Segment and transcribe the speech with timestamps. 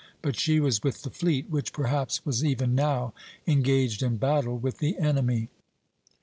[0.23, 3.13] but she was with the fleet, which perhaps was even now
[3.45, 5.47] engaged in battle with the enemy.